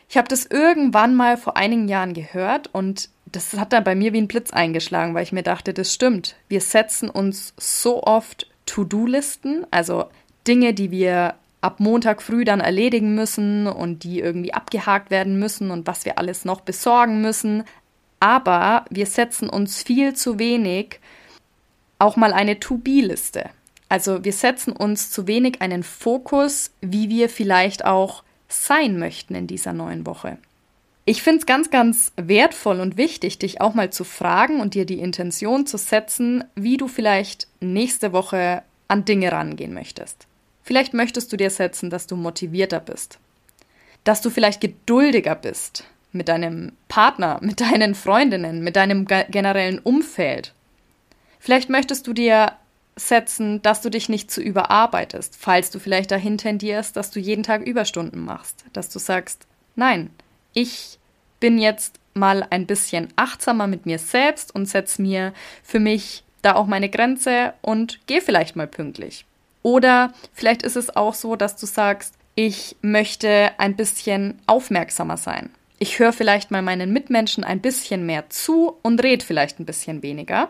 Ich 0.10 0.18
habe 0.18 0.28
das 0.28 0.46
irgendwann 0.46 1.16
mal 1.16 1.38
vor 1.38 1.58
einigen 1.58 1.88
Jahren 1.88 2.14
gehört 2.14 2.74
und 2.74 3.10
das 3.26 3.54
hat 3.54 3.74
dann 3.74 3.84
bei 3.84 3.94
mir 3.94 4.14
wie 4.14 4.22
ein 4.22 4.28
Blitz 4.28 4.52
eingeschlagen, 4.52 5.14
weil 5.14 5.24
ich 5.24 5.34
mir 5.34 5.44
dachte, 5.44 5.74
das 5.74 5.94
stimmt. 5.94 6.36
Wir 6.48 6.62
setzen 6.62 7.10
uns 7.10 7.54
so 7.58 8.02
oft 8.04 8.48
To-Do-Listen, 8.66 9.68
also 9.70 10.06
Dinge, 10.48 10.74
die 10.74 10.92
wir 10.92 11.36
ab 11.68 11.82
Montag 11.82 12.22
früh 12.22 12.46
dann 12.46 12.62
erledigen 12.62 13.14
müssen 13.14 13.68
und 13.68 14.06
die 14.06 14.22
irgendwie 14.22 14.54
abgehakt 14.54 15.12
werden 15.12 15.38
müssen 15.38 15.70
und 15.70 15.86
was 15.86 16.06
wir 16.06 16.18
alles 16.18 16.46
noch 16.46 16.62
besorgen 16.62 17.20
müssen. 17.20 17.66
Aber 18.22 18.86
wir 18.90 19.06
setzen 19.06 19.50
uns 19.50 19.84
viel 19.84 20.14
zu 20.14 20.40
wenig 20.40 21.02
auch 22.00 22.16
mal 22.16 22.32
eine 22.32 22.62
To-Be-Liste. 22.62 23.50
Also 23.90 24.24
wir 24.24 24.32
setzen 24.32 24.72
uns 24.72 25.12
zu 25.12 25.28
wenig 25.28 25.62
einen 25.62 25.84
Fokus, 25.84 26.72
wie 26.80 27.10
wir 27.10 27.28
vielleicht 27.28 27.84
auch 27.84 28.24
sein 28.48 28.98
möchten 28.98 29.36
in 29.36 29.48
dieser 29.48 29.74
neuen 29.74 30.06
Woche. 30.06 30.38
Ich 31.04 31.22
finde 31.22 31.40
es 31.40 31.46
ganz, 31.46 31.70
ganz 31.70 32.14
wertvoll 32.16 32.80
und 32.80 32.96
wichtig, 32.96 33.40
dich 33.40 33.60
auch 33.60 33.74
mal 33.74 33.90
zu 33.90 34.06
fragen 34.06 34.62
und 34.62 34.74
dir 34.74 34.86
die 34.86 35.00
Intention 35.00 35.66
zu 35.66 35.78
setzen, 35.78 36.46
wie 36.56 36.78
du 36.78 36.88
vielleicht 36.88 37.48
nächste 37.60 38.14
Woche 38.14 38.64
an 38.88 39.04
Dinge 39.04 39.34
rangehen 39.34 39.74
möchtest. 39.74 40.28
Vielleicht 40.68 40.94
möchtest 40.94 41.32
du 41.32 41.38
dir 41.38 41.50
setzen, 41.50 41.90
dass 41.90 42.08
du 42.08 42.18
motivierter 42.18 42.82
bist, 42.82 43.20
dass 44.04 44.20
du 44.20 44.30
vielleicht 44.30 44.60
geduldiger 44.60 45.34
bist 45.34 45.86
mit 46.12 46.28
deinem 46.28 46.74
Partner, 46.90 47.40
mit 47.42 47.62
deinen 47.62 47.96
Freundinnen, 47.96 48.66
mit 48.66 48.76
deinem 48.76 49.06
generellen 49.06 49.80
Umfeld. 49.80 50.54
Vielleicht 51.40 51.70
möchtest 51.70 52.06
du 52.06 52.12
dir 52.12 52.52
setzen, 52.98 53.62
dass 53.62 53.82
du 53.82 53.90
dich 53.90 54.10
nicht 54.10 54.30
zu 54.30 54.42
überarbeitest, 54.42 55.38
falls 55.40 55.72
du 55.72 55.80
vielleicht 55.80 56.12
dahin 56.12 56.38
tendierst, 56.38 56.98
dass 56.98 57.12
du 57.12 57.22
jeden 57.22 57.44
Tag 57.44 57.66
Überstunden 57.66 58.20
machst, 58.26 58.66
dass 58.74 58.90
du 58.90 59.00
sagst, 59.00 59.48
nein, 59.78 60.10
ich 60.54 61.00
bin 61.40 61.60
jetzt 61.60 61.98
mal 62.14 62.46
ein 62.50 62.68
bisschen 62.68 63.08
achtsamer 63.16 63.68
mit 63.68 63.86
mir 63.86 64.00
selbst 64.00 64.54
und 64.54 64.66
setze 64.66 65.02
mir 65.02 65.32
für 65.64 65.80
mich 65.80 66.26
da 66.42 66.56
auch 66.56 66.68
meine 66.68 66.90
Grenze 66.90 67.54
und 67.62 68.06
gehe 68.06 68.20
vielleicht 68.20 68.58
mal 68.58 68.68
pünktlich. 68.68 69.27
Oder 69.68 70.14
vielleicht 70.32 70.64
ist 70.64 70.78
es 70.78 70.96
auch 70.96 71.14
so, 71.14 71.36
dass 71.36 71.58
du 71.58 71.66
sagst, 71.66 72.14
ich 72.36 72.78
möchte 72.82 73.52
ein 73.58 73.76
bisschen 73.76 74.40
aufmerksamer 74.48 75.18
sein. 75.18 75.50
Ich 75.78 76.00
höre 76.00 76.14
vielleicht 76.14 76.52
mal 76.52 76.62
meinen 76.62 76.94
Mitmenschen 76.94 77.44
ein 77.44 77.60
bisschen 77.60 78.06
mehr 78.06 78.30
zu 78.30 78.78
und 78.82 79.04
rede 79.04 79.26
vielleicht 79.26 79.60
ein 79.60 79.66
bisschen 79.66 80.04
weniger. 80.04 80.48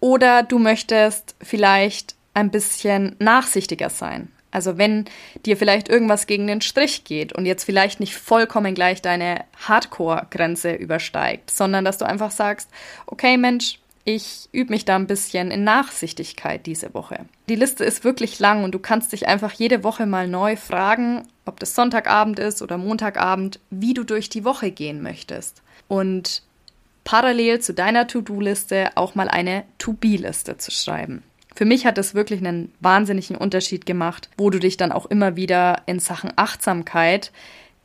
Oder 0.00 0.42
du 0.42 0.58
möchtest 0.58 1.34
vielleicht 1.40 2.14
ein 2.34 2.50
bisschen 2.50 3.16
nachsichtiger 3.20 3.88
sein. 3.88 4.28
Also 4.50 4.76
wenn 4.76 5.06
dir 5.46 5.56
vielleicht 5.56 5.88
irgendwas 5.88 6.26
gegen 6.26 6.46
den 6.46 6.60
Strich 6.60 7.04
geht 7.04 7.32
und 7.32 7.46
jetzt 7.46 7.64
vielleicht 7.64 8.00
nicht 8.00 8.16
vollkommen 8.16 8.74
gleich 8.74 9.00
deine 9.00 9.46
Hardcore-Grenze 9.66 10.74
übersteigt, 10.74 11.50
sondern 11.50 11.86
dass 11.86 11.96
du 11.96 12.04
einfach 12.04 12.30
sagst, 12.30 12.68
okay 13.06 13.38
Mensch, 13.38 13.78
ich 14.06 14.48
übe 14.52 14.70
mich 14.70 14.84
da 14.84 14.94
ein 14.94 15.08
bisschen 15.08 15.50
in 15.50 15.64
Nachsichtigkeit 15.64 16.64
diese 16.64 16.94
Woche. 16.94 17.26
Die 17.48 17.56
Liste 17.56 17.84
ist 17.84 18.04
wirklich 18.04 18.38
lang 18.38 18.62
und 18.62 18.72
du 18.72 18.78
kannst 18.78 19.12
dich 19.12 19.26
einfach 19.26 19.52
jede 19.52 19.82
Woche 19.82 20.06
mal 20.06 20.28
neu 20.28 20.56
fragen, 20.56 21.26
ob 21.44 21.58
das 21.58 21.74
Sonntagabend 21.74 22.38
ist 22.38 22.62
oder 22.62 22.78
Montagabend, 22.78 23.58
wie 23.68 23.94
du 23.94 24.04
durch 24.04 24.28
die 24.28 24.44
Woche 24.44 24.70
gehen 24.70 25.02
möchtest. 25.02 25.60
Und 25.88 26.42
parallel 27.02 27.58
zu 27.60 27.74
deiner 27.74 28.06
To-Do-Liste 28.06 28.90
auch 28.94 29.16
mal 29.16 29.28
eine 29.28 29.64
To-Be-Liste 29.78 30.56
zu 30.56 30.70
schreiben. 30.70 31.24
Für 31.56 31.64
mich 31.64 31.84
hat 31.84 31.98
das 31.98 32.14
wirklich 32.14 32.38
einen 32.38 32.72
wahnsinnigen 32.78 33.36
Unterschied 33.36 33.86
gemacht, 33.86 34.30
wo 34.38 34.50
du 34.50 34.60
dich 34.60 34.76
dann 34.76 34.92
auch 34.92 35.06
immer 35.06 35.34
wieder 35.34 35.82
in 35.86 35.98
Sachen 35.98 36.32
Achtsamkeit 36.36 37.32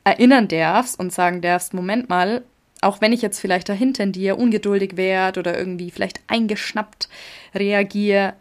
erinnern 0.03 0.47
darfst 0.47 0.99
und 0.99 1.11
sagen 1.11 1.41
darfst, 1.41 1.73
Moment 1.73 2.09
mal, 2.09 2.43
auch 2.81 2.99
wenn 2.99 3.13
ich 3.13 3.21
jetzt 3.21 3.39
vielleicht 3.39 3.69
dahinter 3.69 4.07
dir 4.07 4.37
ungeduldig 4.37 4.97
werde 4.97 5.39
oder 5.39 5.57
irgendwie 5.57 5.91
vielleicht 5.91 6.19
eingeschnappt 6.27 7.07
reagiere, 7.53 8.33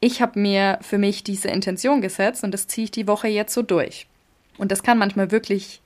ich 0.00 0.22
habe 0.22 0.38
mir 0.38 0.78
für 0.80 0.98
mich 0.98 1.24
diese 1.24 1.48
Intention 1.48 2.00
gesetzt 2.00 2.44
und 2.44 2.52
das 2.52 2.68
ziehe 2.68 2.84
ich 2.84 2.90
die 2.92 3.08
Woche 3.08 3.28
jetzt 3.28 3.52
so 3.52 3.62
durch. 3.62 4.06
Und 4.56 4.70
das 4.70 4.82
kann 4.82 4.98
manchmal 4.98 5.32
wirklich 5.32 5.80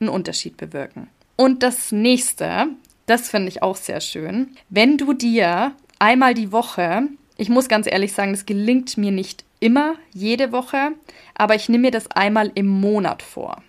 einen 0.00 0.10
Unterschied 0.10 0.56
bewirken. 0.56 1.08
Und 1.36 1.62
das 1.62 1.92
nächste, 1.92 2.66
das 3.06 3.30
finde 3.30 3.48
ich 3.48 3.62
auch 3.62 3.76
sehr 3.76 4.00
schön, 4.00 4.56
wenn 4.68 4.98
du 4.98 5.14
dir 5.14 5.72
einmal 5.98 6.34
die 6.34 6.52
Woche, 6.52 7.02
ich 7.36 7.48
muss 7.48 7.68
ganz 7.68 7.86
ehrlich 7.86 8.12
sagen, 8.12 8.32
das 8.32 8.46
gelingt 8.46 8.98
mir 8.98 9.12
nicht 9.12 9.44
immer 9.60 9.94
jede 10.12 10.52
Woche, 10.52 10.92
aber 11.34 11.54
ich 11.54 11.68
nehme 11.68 11.82
mir 11.82 11.90
das 11.90 12.10
einmal 12.10 12.52
im 12.54 12.66
Monat 12.66 13.22
vor, 13.22 13.62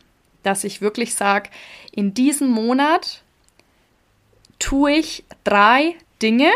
dass 0.43 0.63
ich 0.63 0.81
wirklich 0.81 1.15
sage, 1.15 1.50
in 1.91 2.13
diesem 2.13 2.50
Monat 2.50 3.24
tue 4.60 4.92
ich 4.92 5.24
drei 5.44 5.96
Dinge 6.22 6.51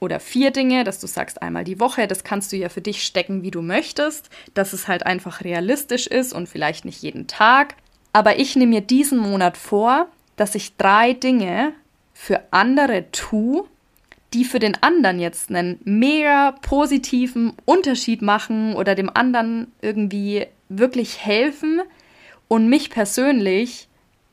oder 0.00 0.18
vier 0.18 0.50
Dinge, 0.50 0.82
dass 0.82 0.98
du 0.98 1.06
sagst 1.06 1.42
einmal 1.42 1.64
die 1.64 1.78
Woche, 1.78 2.08
das 2.08 2.24
kannst 2.24 2.50
du 2.50 2.56
ja 2.56 2.68
für 2.68 2.80
dich 2.80 3.04
stecken, 3.04 3.42
wie 3.42 3.52
du 3.52 3.62
möchtest, 3.62 4.30
dass 4.54 4.72
es 4.72 4.88
halt 4.88 5.06
einfach 5.06 5.44
realistisch 5.44 6.08
ist 6.08 6.32
und 6.32 6.48
vielleicht 6.48 6.84
nicht 6.84 7.02
jeden 7.02 7.28
Tag. 7.28 7.76
Aber 8.12 8.38
ich 8.38 8.56
nehme 8.56 8.70
mir 8.70 8.80
diesen 8.80 9.18
Monat 9.18 9.56
vor, 9.56 10.08
dass 10.36 10.54
ich 10.54 10.76
drei 10.76 11.12
Dinge 11.12 11.72
für 12.14 12.42
andere 12.50 13.10
tue, 13.12 13.64
die 14.34 14.44
für 14.44 14.58
den 14.58 14.82
anderen 14.82 15.20
jetzt 15.20 15.50
einen 15.50 15.78
mega 15.84 16.52
positiven 16.62 17.52
Unterschied 17.64 18.22
machen 18.22 18.74
oder 18.74 18.94
dem 18.94 19.10
anderen 19.14 19.70
irgendwie 19.82 20.46
wirklich 20.68 21.24
helfen 21.24 21.82
und 22.48 22.68
mich 22.68 22.90
persönlich 22.90 23.88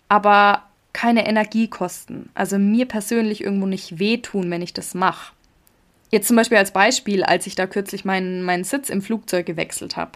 aber 0.07 0.63
keine 0.99 1.25
Energie 1.25 1.69
kosten. 1.69 2.29
Also 2.33 2.59
mir 2.59 2.85
persönlich 2.85 3.41
irgendwo 3.41 3.67
nicht 3.67 3.99
wehtun, 3.99 4.51
wenn 4.51 4.61
ich 4.61 4.73
das 4.73 4.93
mache. 4.93 5.31
Jetzt 6.11 6.27
zum 6.27 6.35
Beispiel 6.35 6.57
als 6.57 6.73
Beispiel, 6.73 7.23
als 7.23 7.47
ich 7.47 7.55
da 7.55 7.67
kürzlich 7.67 8.03
meinen, 8.03 8.43
meinen 8.43 8.65
Sitz 8.65 8.89
im 8.89 9.01
Flugzeug 9.01 9.45
gewechselt 9.45 9.95
habe. 9.95 10.11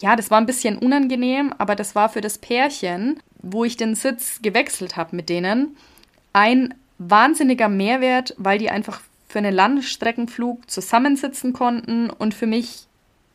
Ja, 0.00 0.14
das 0.14 0.30
war 0.30 0.38
ein 0.38 0.46
bisschen 0.46 0.78
unangenehm, 0.78 1.52
aber 1.58 1.74
das 1.74 1.96
war 1.96 2.08
für 2.08 2.20
das 2.20 2.38
Pärchen, 2.38 3.20
wo 3.42 3.64
ich 3.64 3.76
den 3.76 3.96
Sitz 3.96 4.40
gewechselt 4.40 4.96
habe 4.96 5.16
mit 5.16 5.28
denen, 5.28 5.76
ein 6.32 6.74
wahnsinniger 6.98 7.68
Mehrwert, 7.68 8.34
weil 8.38 8.58
die 8.58 8.70
einfach 8.70 9.00
für 9.28 9.38
einen 9.38 9.54
Landstreckenflug 9.54 10.70
zusammensitzen 10.70 11.52
konnten 11.52 12.08
und 12.08 12.34
für 12.34 12.46
mich 12.46 12.86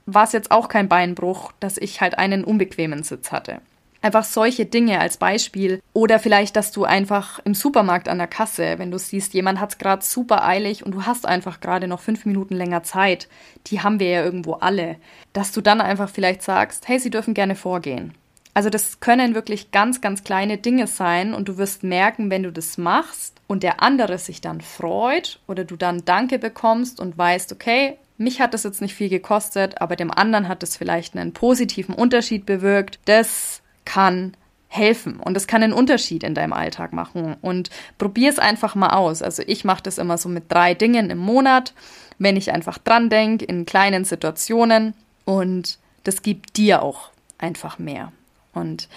war 0.05 0.23
es 0.23 0.31
jetzt 0.31 0.49
auch 0.49 0.69
kein 0.69 0.87
Beinbruch, 0.87 1.51
dass 1.59 1.77
ich 1.77 1.99
halt 1.99 2.17
einen 2.17 2.45
unbequemen 2.45 3.03
Sitz 3.03 3.33
hatte. 3.33 3.59
Einfach 4.01 4.23
solche 4.23 4.65
Dinge 4.65 4.99
als 4.99 5.17
Beispiel. 5.17 5.81
Oder 5.93 6.19
vielleicht, 6.19 6.55
dass 6.55 6.71
du 6.71 6.85
einfach 6.85 7.39
im 7.43 7.53
Supermarkt 7.53 8.07
an 8.07 8.17
der 8.17 8.27
Kasse, 8.27 8.75
wenn 8.77 8.91
du 8.91 8.97
siehst, 8.97 9.33
jemand 9.33 9.59
hat 9.59 9.71
es 9.71 9.77
gerade 9.77 10.03
super 10.03 10.45
eilig 10.45 10.85
und 10.85 10.93
du 10.93 11.05
hast 11.05 11.25
einfach 11.25 11.59
gerade 11.59 11.87
noch 11.87 11.99
fünf 11.99 12.25
Minuten 12.25 12.55
länger 12.55 12.83
Zeit, 12.83 13.27
die 13.67 13.81
haben 13.81 13.99
wir 13.99 14.09
ja 14.09 14.23
irgendwo 14.23 14.53
alle, 14.53 14.95
dass 15.33 15.51
du 15.51 15.61
dann 15.61 15.81
einfach 15.81 16.09
vielleicht 16.09 16.43
sagst, 16.43 16.87
hey, 16.87 16.99
sie 16.99 17.09
dürfen 17.09 17.33
gerne 17.33 17.55
vorgehen. 17.55 18.13
Also 18.53 18.69
das 18.69 18.99
können 18.99 19.35
wirklich 19.35 19.71
ganz, 19.71 20.01
ganz 20.01 20.23
kleine 20.23 20.57
Dinge 20.57 20.87
sein 20.87 21.33
und 21.33 21.47
du 21.47 21.57
wirst 21.57 21.83
merken, 21.83 22.29
wenn 22.29 22.43
du 22.43 22.51
das 22.51 22.77
machst 22.77 23.39
und 23.47 23.63
der 23.63 23.81
andere 23.81 24.17
sich 24.17 24.41
dann 24.41 24.61
freut 24.61 25.39
oder 25.47 25.63
du 25.63 25.75
dann 25.75 26.03
Danke 26.03 26.39
bekommst 26.39 26.99
und 26.99 27.17
weißt, 27.17 27.53
okay, 27.53 27.97
mich 28.17 28.41
hat 28.41 28.53
das 28.53 28.63
jetzt 28.63 28.81
nicht 28.81 28.95
viel 28.95 29.07
gekostet, 29.07 29.81
aber 29.81 29.95
dem 29.95 30.11
anderen 30.11 30.47
hat 30.49 30.61
es 30.61 30.75
vielleicht 30.75 31.15
einen 31.15 31.31
positiven 31.31 31.95
Unterschied 31.95 32.45
bewirkt. 32.45 32.99
Das 33.05 33.61
kann 33.89 34.33
helfen 34.67 35.19
und 35.19 35.35
es 35.35 35.47
kann 35.47 35.63
einen 35.63 35.73
Unterschied 35.73 36.23
in 36.23 36.35
deinem 36.35 36.53
Alltag 36.53 36.93
machen. 36.93 37.35
Und 37.41 37.71
probier 37.97 38.29
es 38.29 38.37
einfach 38.37 38.75
mal 38.75 38.91
aus. 38.91 39.23
Also 39.23 39.41
ich 39.47 39.65
mache 39.65 39.81
das 39.81 39.97
immer 39.97 40.19
so 40.19 40.29
mit 40.29 40.51
drei 40.51 40.75
Dingen 40.75 41.09
im 41.09 41.17
Monat, 41.17 41.73
wenn 42.19 42.37
ich 42.37 42.51
einfach 42.51 42.77
dran 42.77 43.09
denke, 43.09 43.45
in 43.45 43.65
kleinen 43.65 44.05
Situationen. 44.05 44.93
Und 45.25 45.79
das 46.03 46.21
gibt 46.21 46.57
dir 46.57 46.83
auch 46.83 47.09
einfach 47.39 47.79
mehr. 47.79 48.11
Und 48.53 48.89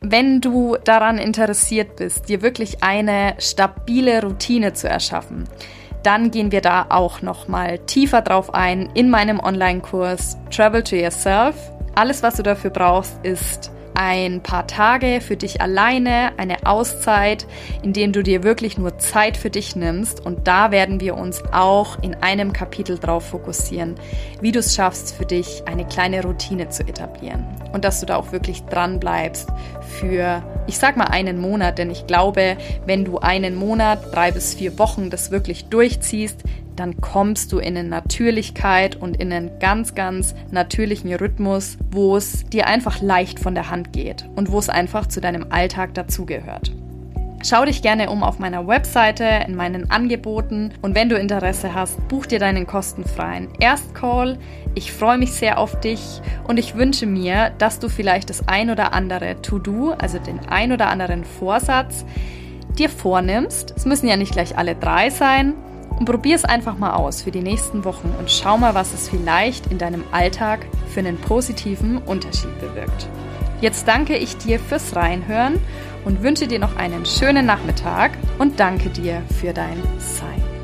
wenn 0.00 0.42
du 0.42 0.76
daran 0.84 1.16
interessiert 1.16 1.96
bist, 1.96 2.28
dir 2.28 2.42
wirklich 2.42 2.82
eine 2.82 3.34
stabile 3.38 4.22
Routine 4.22 4.74
zu 4.74 4.90
erschaffen, 4.90 5.48
dann 6.02 6.30
gehen 6.30 6.52
wir 6.52 6.60
da 6.60 6.86
auch 6.90 7.22
noch 7.22 7.48
mal 7.48 7.78
tiefer 7.78 8.20
drauf 8.20 8.52
ein 8.52 8.90
in 8.92 9.08
meinem 9.08 9.40
Online-Kurs 9.40 10.36
Travel 10.54 10.82
to 10.82 10.96
Yourself. 10.96 11.56
Alles, 11.94 12.22
was 12.22 12.36
du 12.36 12.42
dafür 12.42 12.70
brauchst, 12.70 13.18
ist 13.24 13.70
ein 13.96 14.42
paar 14.42 14.66
Tage 14.66 15.20
für 15.20 15.36
dich 15.36 15.60
alleine, 15.60 16.32
eine 16.36 16.66
Auszeit, 16.66 17.46
in 17.82 17.94
denen 17.94 18.12
du 18.12 18.22
dir 18.22 18.42
wirklich 18.42 18.76
nur 18.76 18.98
Zeit 18.98 19.36
für 19.36 19.48
dich 19.48 19.74
nimmst. 19.74 20.24
Und 20.24 20.46
da 20.46 20.70
werden 20.70 21.00
wir 21.00 21.16
uns 21.16 21.42
auch 21.52 22.02
in 22.02 22.14
einem 22.16 22.52
Kapitel 22.52 22.98
drauf 22.98 23.26
fokussieren, 23.30 23.94
wie 24.40 24.52
du 24.52 24.58
es 24.58 24.74
schaffst, 24.74 25.14
für 25.14 25.24
dich 25.24 25.62
eine 25.66 25.86
kleine 25.86 26.22
Routine 26.22 26.68
zu 26.68 26.82
etablieren. 26.82 27.46
Und 27.72 27.84
dass 27.84 28.00
du 28.00 28.06
da 28.06 28.16
auch 28.16 28.32
wirklich 28.32 28.64
dran 28.64 29.00
bleibst 29.00 29.48
für, 29.80 30.42
ich 30.66 30.78
sag 30.78 30.96
mal, 30.96 31.06
einen 31.06 31.40
Monat. 31.40 31.78
Denn 31.78 31.90
ich 31.90 32.06
glaube, 32.06 32.58
wenn 32.84 33.04
du 33.04 33.18
einen 33.18 33.54
Monat, 33.54 34.14
drei 34.14 34.30
bis 34.30 34.54
vier 34.54 34.78
Wochen 34.78 35.08
das 35.08 35.30
wirklich 35.30 35.66
durchziehst, 35.66 36.42
dann 36.76 37.00
kommst 37.00 37.52
du 37.52 37.58
in 37.58 37.76
eine 37.76 37.88
Natürlichkeit 37.88 38.96
und 38.96 39.16
in 39.16 39.32
einen 39.32 39.58
ganz, 39.58 39.94
ganz 39.94 40.34
natürlichen 40.50 41.12
Rhythmus, 41.14 41.78
wo 41.90 42.16
es 42.16 42.44
dir 42.44 42.66
einfach 42.66 43.00
leicht 43.00 43.40
von 43.40 43.54
der 43.54 43.70
Hand 43.70 43.92
geht 43.92 44.28
und 44.36 44.52
wo 44.52 44.58
es 44.58 44.68
einfach 44.68 45.06
zu 45.06 45.20
deinem 45.20 45.46
Alltag 45.50 45.94
dazugehört. 45.94 46.72
Schau 47.44 47.64
dich 47.64 47.82
gerne 47.82 48.10
um 48.10 48.22
auf 48.22 48.38
meiner 48.38 48.66
Webseite, 48.66 49.24
in 49.46 49.54
meinen 49.54 49.90
Angeboten 49.90 50.72
und 50.82 50.94
wenn 50.94 51.08
du 51.08 51.16
Interesse 51.16 51.74
hast, 51.74 52.08
buch 52.08 52.26
dir 52.26 52.38
deinen 52.38 52.66
kostenfreien 52.66 53.48
Erstcall. 53.60 54.38
Ich 54.74 54.90
freue 54.90 55.18
mich 55.18 55.32
sehr 55.32 55.58
auf 55.58 55.78
dich 55.78 56.00
und 56.48 56.58
ich 56.58 56.74
wünsche 56.74 57.06
mir, 57.06 57.50
dass 57.58 57.78
du 57.78 57.88
vielleicht 57.88 58.30
das 58.30 58.48
ein 58.48 58.70
oder 58.70 58.92
andere 58.92 59.40
To-Do, 59.42 59.92
also 59.92 60.18
den 60.18 60.40
ein 60.48 60.72
oder 60.72 60.88
anderen 60.88 61.24
Vorsatz, 61.24 62.04
dir 62.78 62.88
vornimmst. 62.88 63.74
Es 63.76 63.84
müssen 63.84 64.08
ja 64.08 64.16
nicht 64.16 64.32
gleich 64.32 64.58
alle 64.58 64.74
drei 64.74 65.10
sein, 65.10 65.54
und 65.98 66.04
probier 66.04 66.36
es 66.36 66.44
einfach 66.44 66.78
mal 66.78 66.94
aus 66.94 67.22
für 67.22 67.30
die 67.30 67.42
nächsten 67.42 67.84
Wochen 67.84 68.14
und 68.18 68.30
schau 68.30 68.58
mal, 68.58 68.74
was 68.74 68.92
es 68.92 69.08
vielleicht 69.08 69.66
in 69.68 69.78
deinem 69.78 70.04
Alltag 70.12 70.66
für 70.92 71.00
einen 71.00 71.18
positiven 71.18 71.98
Unterschied 71.98 72.58
bewirkt. 72.60 73.08
Jetzt 73.60 73.88
danke 73.88 74.16
ich 74.16 74.36
dir 74.36 74.60
fürs 74.60 74.94
Reinhören 74.94 75.58
und 76.04 76.22
wünsche 76.22 76.46
dir 76.46 76.58
noch 76.58 76.76
einen 76.76 77.06
schönen 77.06 77.46
Nachmittag 77.46 78.12
und 78.38 78.60
danke 78.60 78.90
dir 78.90 79.22
für 79.40 79.52
dein 79.52 79.82
Sein. 79.98 80.55